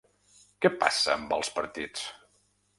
Què 0.65 0.71
passa 0.85 1.13
amb 1.17 1.37
els 1.39 1.53
partits? 1.61 2.11